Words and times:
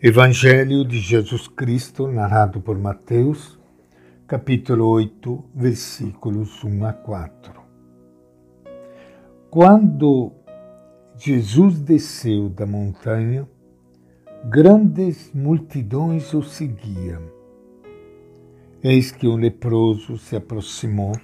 Evangelho 0.00 0.84
de 0.84 1.00
Jesus 1.00 1.48
Cristo, 1.48 2.06
narrado 2.06 2.60
por 2.60 2.78
Mateus, 2.78 3.58
capítulo 4.28 4.86
8, 4.86 5.44
versículos 5.52 6.62
1 6.62 6.84
a 6.86 6.92
4. 6.92 7.52
Quando 9.50 10.30
Jesus 11.16 11.80
desceu 11.80 12.48
da 12.48 12.64
montanha, 12.64 13.44
grandes 14.44 15.32
multidões 15.34 16.32
o 16.32 16.44
seguiam. 16.44 17.22
Eis 18.80 19.10
que 19.10 19.26
um 19.26 19.34
leproso 19.34 20.16
se 20.16 20.36
aproximou 20.36 21.16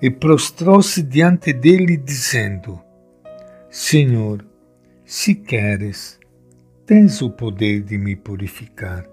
e 0.00 0.08
prostrou-se 0.08 1.02
diante 1.02 1.52
dele, 1.52 1.96
dizendo: 1.96 2.80
Senhor, 3.68 4.46
se 5.04 5.34
queres, 5.34 6.17
tens 6.88 7.20
o 7.20 7.28
poder 7.28 7.82
de 7.82 7.98
me 7.98 8.16
purificar. 8.16 9.06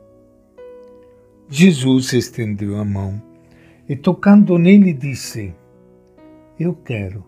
Jesus 1.49 2.13
estendeu 2.13 2.77
a 2.77 2.85
mão 2.85 3.21
e, 3.89 3.97
tocando 3.97 4.57
nele, 4.57 4.93
disse: 4.93 5.53
Eu 6.57 6.73
quero, 6.73 7.25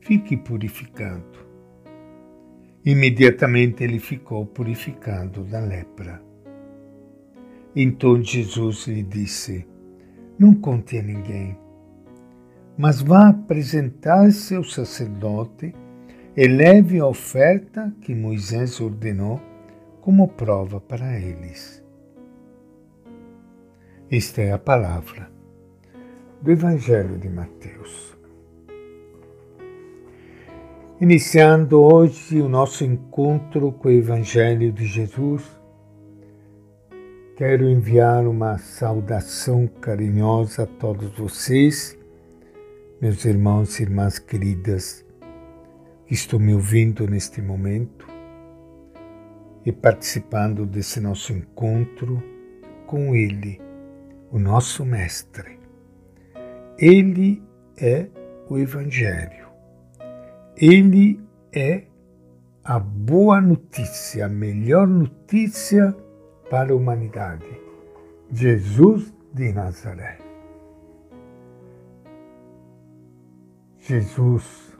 fique 0.00 0.36
purificado. 0.36 1.46
Imediatamente 2.84 3.84
ele 3.84 4.00
ficou 4.00 4.44
purificado 4.44 5.44
da 5.44 5.60
lepra. 5.60 6.20
Então 7.76 8.20
Jesus 8.20 8.88
lhe 8.88 9.04
disse: 9.04 9.64
Não 10.36 10.54
conte 10.54 10.98
a 10.98 11.02
ninguém, 11.04 11.56
mas 12.76 13.00
vá 13.00 13.28
apresentar-se 13.28 14.56
ao 14.56 14.64
sacerdote 14.64 15.72
e 16.36 16.48
leve 16.48 16.98
a 16.98 17.06
oferta 17.06 17.94
que 18.00 18.12
Moisés 18.12 18.80
ordenou 18.80 19.40
como 20.08 20.26
prova 20.26 20.80
para 20.80 21.20
eles. 21.20 21.84
Esta 24.10 24.40
é 24.40 24.52
a 24.52 24.58
palavra 24.58 25.30
do 26.40 26.50
Evangelho 26.50 27.18
de 27.18 27.28
Mateus. 27.28 28.16
Iniciando 30.98 31.82
hoje 31.82 32.40
o 32.40 32.48
nosso 32.48 32.84
encontro 32.84 33.70
com 33.70 33.88
o 33.88 33.92
Evangelho 33.92 34.72
de 34.72 34.86
Jesus, 34.86 35.44
quero 37.36 37.68
enviar 37.68 38.26
uma 38.26 38.56
saudação 38.56 39.66
carinhosa 39.66 40.62
a 40.62 40.66
todos 40.66 41.10
vocês, 41.18 41.98
meus 42.98 43.26
irmãos 43.26 43.78
e 43.78 43.82
irmãs 43.82 44.18
queridas 44.18 45.04
que 46.06 46.14
estão 46.14 46.38
me 46.38 46.54
ouvindo 46.54 47.06
neste 47.06 47.42
momento 47.42 48.17
e 49.68 49.72
participando 49.72 50.64
desse 50.64 50.98
nosso 50.98 51.30
encontro 51.30 52.22
com 52.86 53.14
Ele, 53.14 53.60
o 54.32 54.38
nosso 54.38 54.82
Mestre. 54.82 55.60
Ele 56.78 57.42
é 57.76 58.08
o 58.48 58.56
Evangelho. 58.56 59.46
Ele 60.56 61.20
é 61.52 61.84
a 62.64 62.78
boa 62.78 63.42
notícia, 63.42 64.24
a 64.24 64.28
melhor 64.30 64.86
notícia 64.86 65.94
para 66.48 66.72
a 66.72 66.74
humanidade. 66.74 67.60
Jesus 68.32 69.12
de 69.34 69.52
Nazaré. 69.52 70.16
Jesus 73.80 74.74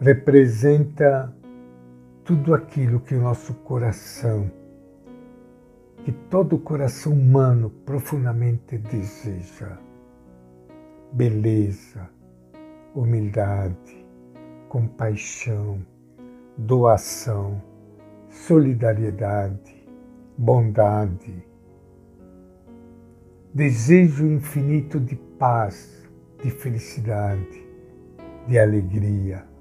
representa 0.00 1.32
tudo 2.24 2.54
aquilo 2.54 3.00
que 3.00 3.14
o 3.14 3.20
nosso 3.20 3.52
coração, 3.52 4.50
que 6.04 6.10
todo 6.30 6.58
coração 6.58 7.12
humano 7.12 7.68
profundamente 7.84 8.78
deseja. 8.78 9.78
Beleza, 11.12 12.08
humildade, 12.94 14.06
compaixão, 14.70 15.84
doação, 16.56 17.62
solidariedade, 18.30 19.86
bondade, 20.38 21.46
desejo 23.52 24.26
infinito 24.26 24.98
de 24.98 25.14
paz, 25.38 26.02
de 26.42 26.50
felicidade, 26.50 27.62
de 28.48 28.58
alegria 28.58 29.53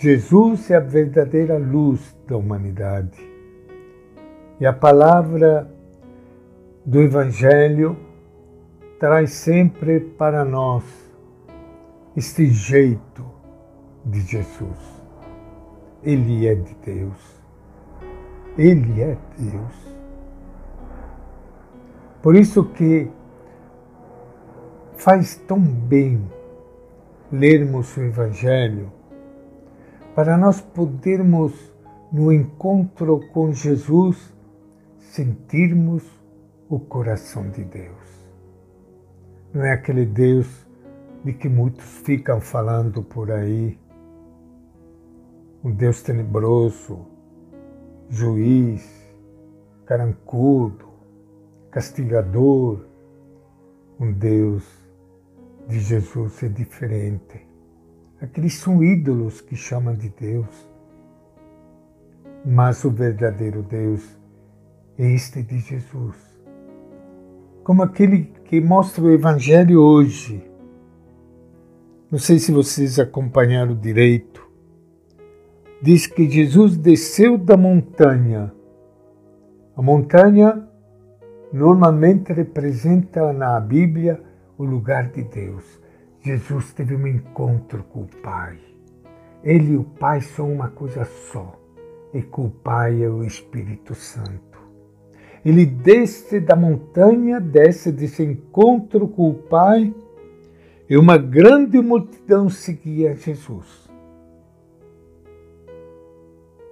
Jesus 0.00 0.70
é 0.70 0.76
a 0.76 0.80
verdadeira 0.80 1.58
luz 1.58 2.16
da 2.26 2.34
humanidade. 2.34 3.20
E 4.58 4.64
a 4.64 4.72
palavra 4.72 5.70
do 6.86 7.02
Evangelho 7.02 7.98
traz 8.98 9.32
sempre 9.32 10.00
para 10.00 10.42
nós 10.42 10.84
este 12.16 12.46
jeito 12.46 13.26
de 14.02 14.22
Jesus. 14.22 14.78
Ele 16.02 16.48
é 16.48 16.54
de 16.54 16.74
Deus. 16.76 17.42
Ele 18.56 19.02
é 19.02 19.18
Deus. 19.36 19.96
Por 22.22 22.34
isso 22.34 22.64
que 22.64 23.10
faz 24.94 25.36
tão 25.36 25.60
bem 25.60 26.26
lermos 27.30 27.94
o 27.98 28.00
Evangelho 28.00 28.99
para 30.20 30.36
nós 30.36 30.60
podermos, 30.60 31.54
no 32.12 32.30
encontro 32.30 33.26
com 33.32 33.54
Jesus, 33.54 34.30
sentirmos 34.98 36.04
o 36.68 36.78
coração 36.78 37.48
de 37.48 37.64
Deus. 37.64 38.28
Não 39.50 39.64
é 39.64 39.72
aquele 39.72 40.04
Deus 40.04 40.46
de 41.24 41.32
que 41.32 41.48
muitos 41.48 41.86
ficam 42.04 42.38
falando 42.38 43.02
por 43.02 43.30
aí, 43.30 43.78
um 45.64 45.70
Deus 45.70 46.02
tenebroso, 46.02 47.06
juiz, 48.10 48.86
carancudo, 49.86 50.84
castigador. 51.70 52.84
Um 53.98 54.12
Deus 54.12 54.68
de 55.66 55.80
Jesus 55.80 56.42
é 56.42 56.48
diferente. 56.48 57.49
Aqueles 58.20 58.54
são 58.54 58.84
ídolos 58.84 59.40
que 59.40 59.56
chamam 59.56 59.94
de 59.94 60.10
Deus. 60.10 60.68
Mas 62.44 62.84
o 62.84 62.90
verdadeiro 62.90 63.62
Deus 63.62 64.18
é 64.98 65.10
este 65.10 65.42
de 65.42 65.58
Jesus. 65.58 66.16
Como 67.64 67.82
aquele 67.82 68.24
que 68.44 68.60
mostra 68.60 69.04
o 69.04 69.10
Evangelho 69.10 69.80
hoje. 69.80 70.44
Não 72.10 72.18
sei 72.18 72.38
se 72.38 72.50
vocês 72.50 72.98
acompanharam 72.98 73.74
direito. 73.74 74.46
Diz 75.80 76.06
que 76.06 76.28
Jesus 76.28 76.76
desceu 76.76 77.38
da 77.38 77.56
montanha. 77.56 78.52
A 79.76 79.80
montanha 79.80 80.68
normalmente 81.52 82.32
representa 82.32 83.32
na 83.32 83.58
Bíblia 83.60 84.20
o 84.58 84.64
lugar 84.64 85.08
de 85.10 85.22
Deus. 85.22 85.80
Jesus 86.22 86.72
teve 86.74 86.94
um 86.94 87.06
encontro 87.06 87.82
com 87.84 88.02
o 88.02 88.08
Pai. 88.22 88.58
Ele 89.42 89.72
e 89.72 89.76
o 89.76 89.84
Pai 89.84 90.20
são 90.20 90.52
uma 90.52 90.68
coisa 90.68 91.04
só, 91.04 91.58
e 92.12 92.20
com 92.20 92.46
o 92.46 92.50
Pai 92.50 93.02
é 93.02 93.08
o 93.08 93.24
Espírito 93.24 93.94
Santo. 93.94 94.58
Ele 95.42 95.64
desce 95.64 96.38
da 96.38 96.54
montanha, 96.54 97.40
desce 97.40 97.90
desse 97.90 98.22
encontro 98.22 99.08
com 99.08 99.30
o 99.30 99.34
Pai, 99.34 99.94
e 100.88 100.98
uma 100.98 101.16
grande 101.16 101.80
multidão 101.80 102.50
seguia 102.50 103.14
Jesus. 103.14 103.88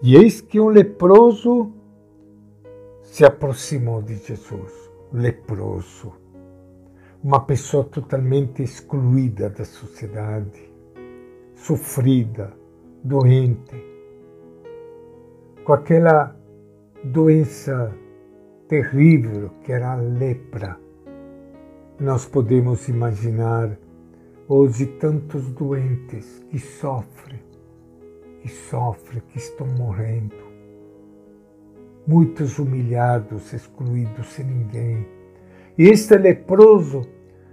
E 0.03 0.15
eis 0.15 0.43
que 0.43 0.61
um 0.61 0.69
leproso 0.69 1.73
se 3.03 3.25
aproximou 3.25 4.03
de 4.03 4.17
Jesus, 4.17 4.91
leproso 5.11 6.13
uma 7.23 7.41
pessoa 7.41 7.83
totalmente 7.83 8.63
excluída 8.63 9.51
da 9.51 9.65
sociedade, 9.65 10.71
sofrida, 11.55 12.53
doente, 13.03 13.85
com 15.65 15.73
aquela 15.73 16.37
doença 17.03 17.93
terrível 18.69 19.51
que 19.65 19.73
era 19.73 19.93
a 19.93 19.97
lepra. 19.97 20.79
Nós 21.99 22.25
podemos 22.25 22.89
imaginar 22.89 23.77
hoje 24.47 24.87
tantos 24.87 25.49
doentes 25.51 26.45
que 26.49 26.59
sofrem, 26.61 27.43
que 28.41 28.49
sofrem, 28.49 29.23
que 29.29 29.39
estão 29.39 29.67
morrendo, 29.67 30.37
muitos 32.07 32.61
humilhados, 32.61 33.53
excluídos 33.53 34.29
sem 34.29 34.45
ninguém 34.45 35.18
e 35.79 35.89
este 35.89 36.19
leproso 36.19 37.07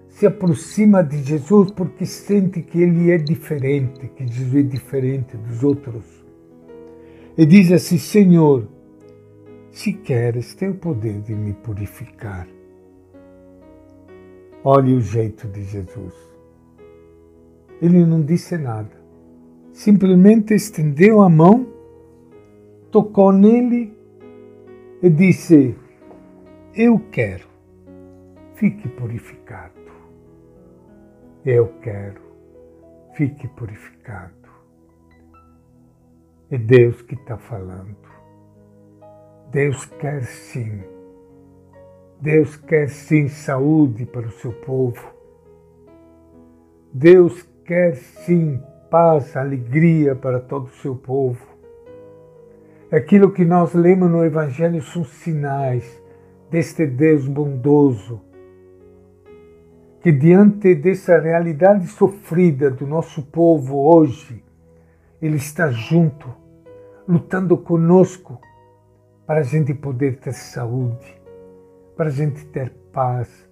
se 0.10 0.26
aproxima 0.26 1.04
de 1.04 1.22
Jesus 1.22 1.72
porque 1.72 2.06
sente 2.06 2.62
que 2.62 2.82
ele 2.82 3.12
é 3.12 3.18
diferente, 3.18 4.08
que 4.08 4.26
Jesus 4.26 4.56
é 4.56 4.62
diferente 4.64 5.38
dos 5.38 5.64
outros. 5.64 6.26
E 7.38 7.46
diz 7.46 7.72
assim: 7.72 7.98
Senhor, 8.00 8.68
se 9.70 9.94
queres, 9.94 10.56
tem 10.56 10.70
o 10.70 10.76
poder 10.76 11.22
de 11.22 11.36
me 11.36 11.54
purificar. 11.54 12.48
Olhe 14.64 14.96
o 14.96 15.02
jeito 15.02 15.48
de 15.48 15.64
Jesus. 15.64 16.14
Ele 17.82 18.06
não 18.06 18.24
disse 18.24 18.58
nada. 18.58 18.90
Simplesmente 19.74 20.54
estendeu 20.54 21.22
a 21.22 21.30
mão, 21.30 21.68
tocou 22.90 23.32
nele 23.34 23.94
e 25.04 25.10
disse: 25.10 25.76
Eu 26.74 27.00
quero, 27.12 27.55
fique 28.56 28.88
purificado. 28.90 29.74
Eu 31.46 31.68
quero, 31.82 32.22
fique 33.14 33.48
purificado. 33.50 34.34
É 36.50 36.58
Deus 36.58 37.02
que 37.02 37.16
está 37.16 37.38
falando. 37.38 37.96
Deus 39.52 39.86
quer 39.86 40.24
sim. 40.24 40.84
Deus 42.20 42.56
quer 42.56 42.90
sim 42.90 43.28
saúde 43.28 44.06
para 44.06 44.28
o 44.28 44.32
seu 44.32 44.54
povo. 44.54 45.14
Deus 46.94 47.44
quer 47.66 47.96
sim 47.96 48.62
paz, 48.90 49.36
alegria 49.36 50.16
para 50.16 50.40
todo 50.40 50.68
o 50.68 50.76
seu 50.82 50.96
povo. 50.96 51.46
Aquilo 52.92 53.32
que 53.32 53.44
nós 53.44 53.74
lemos 53.74 54.10
no 54.10 54.24
Evangelho 54.24 54.82
são 54.82 55.04
sinais 55.04 56.02
deste 56.50 56.86
Deus 56.86 57.28
bondoso, 57.28 58.22
que 60.06 60.12
diante 60.12 60.76
dessa 60.76 61.18
realidade 61.18 61.88
sofrida 61.88 62.70
do 62.70 62.86
nosso 62.86 63.24
povo 63.24 63.92
hoje, 63.92 64.46
Ele 65.20 65.38
está 65.38 65.72
junto, 65.72 66.32
lutando 67.08 67.58
conosco 67.58 68.40
para 69.26 69.40
a 69.40 69.42
gente 69.42 69.74
poder 69.74 70.20
ter 70.20 70.34
saúde, 70.34 71.20
para 71.98 72.06
a 72.06 72.12
gente 72.12 72.46
ter 72.50 72.70
paz, 72.94 73.50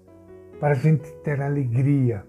para 0.59 0.73
a 0.73 0.75
gente 0.75 1.11
ter 1.23 1.41
alegria. 1.41 2.23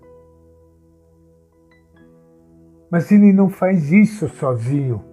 Mas 2.91 3.12
Ele 3.12 3.31
não 3.31 3.50
faz 3.50 3.93
isso 3.93 4.26
sozinho. 4.31 5.05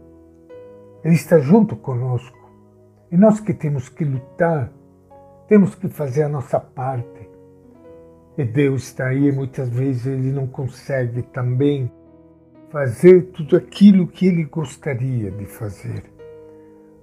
Ele 1.03 1.15
está 1.15 1.37
junto 1.37 1.75
conosco. 1.75 2.49
E 3.11 3.17
nós 3.17 3.41
que 3.41 3.53
temos 3.53 3.89
que 3.89 4.05
lutar, 4.05 4.71
temos 5.49 5.75
que 5.75 5.89
fazer 5.89 6.23
a 6.23 6.29
nossa 6.29 6.61
parte. 6.61 7.30
E 8.37 8.45
Deus 8.45 8.83
está 8.83 9.07
aí 9.07 9.31
muitas 9.31 9.69
vezes 9.69 10.05
Ele 10.07 10.31
não 10.31 10.47
consegue 10.47 11.21
também 11.21 11.91
fazer 12.69 13.23
tudo 13.33 13.55
aquilo 13.57 14.07
que 14.07 14.27
Ele 14.27 14.45
gostaria 14.45 15.29
de 15.31 15.45
fazer. 15.45 16.03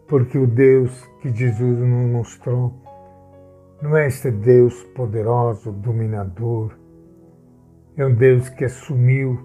Porque 0.06 0.38
o 0.38 0.46
Deus 0.46 1.06
que 1.20 1.32
Jesus 1.32 1.78
nos 1.78 2.10
mostrou 2.10 2.72
não 3.82 3.96
é 3.96 4.06
este 4.06 4.30
Deus 4.30 4.82
poderoso, 4.94 5.70
dominador. 5.70 6.72
É 7.96 8.06
um 8.06 8.14
Deus 8.14 8.48
que 8.48 8.64
assumiu 8.64 9.38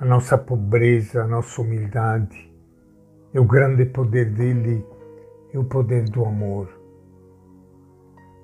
a 0.00 0.04
nossa 0.04 0.36
pobreza, 0.36 1.22
a 1.22 1.26
nossa 1.26 1.62
humildade 1.62 2.48
e 3.32 3.38
o 3.38 3.44
grande 3.44 3.84
poder 3.84 4.30
dele 4.30 4.84
é 5.52 5.58
o 5.58 5.64
poder 5.64 6.04
do 6.04 6.24
amor. 6.24 6.68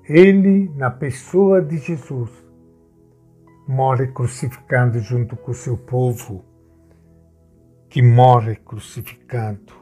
Ele, 0.07 0.71
na 0.77 0.91
pessoa 0.91 1.63
de 1.63 1.79
Jesus, 1.79 2.31
morre 3.67 4.09
crucificado 4.09 4.99
junto 5.01 5.37
com 5.37 5.51
o 5.51 5.55
seu 5.55 5.77
povo, 5.77 6.45
que 7.89 8.03
morre 8.03 8.57
crucificado. 8.57 9.73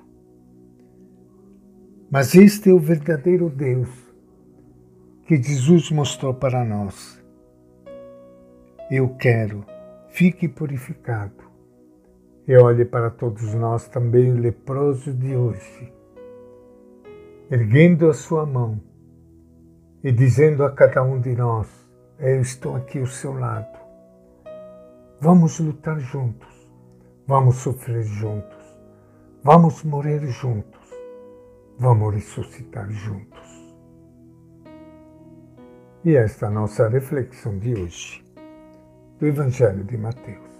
Mas 2.10 2.34
este 2.34 2.70
é 2.70 2.72
o 2.72 2.78
verdadeiro 2.78 3.48
Deus 3.48 3.88
que 5.26 5.42
Jesus 5.42 5.90
mostrou 5.90 6.34
para 6.34 6.64
nós. 6.64 7.22
Eu 8.90 9.16
quero, 9.16 9.64
fique 10.10 10.46
purificado 10.46 11.42
e 12.46 12.56
olhe 12.56 12.84
para 12.84 13.08
todos 13.08 13.54
nós 13.54 13.88
também 13.88 14.34
leprosos 14.34 15.18
de 15.18 15.34
hoje, 15.34 15.92
erguendo 17.50 18.10
a 18.10 18.14
sua 18.14 18.44
mão 18.44 18.78
e 20.02 20.12
dizendo 20.12 20.64
a 20.64 20.70
cada 20.70 21.02
um 21.02 21.20
de 21.20 21.34
nós: 21.34 21.81
Eu 22.24 22.40
estou 22.40 22.76
aqui 22.76 23.00
ao 23.00 23.06
seu 23.06 23.36
lado. 23.36 23.76
Vamos 25.20 25.58
lutar 25.58 25.98
juntos, 25.98 26.70
vamos 27.26 27.56
sofrer 27.56 28.04
juntos, 28.04 28.78
vamos 29.42 29.82
morrer 29.82 30.24
juntos, 30.28 30.88
vamos 31.80 32.14
ressuscitar 32.14 32.88
juntos. 32.92 33.74
E 36.04 36.14
esta 36.14 36.46
é 36.46 36.48
a 36.48 36.52
nossa 36.52 36.88
reflexão 36.88 37.58
de 37.58 37.74
hoje, 37.74 38.24
do 39.18 39.26
Evangelho 39.26 39.82
de 39.82 39.98
Mateus. 39.98 40.51